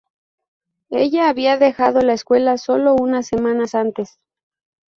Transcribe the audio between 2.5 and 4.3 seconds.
sólo unas semanas antes.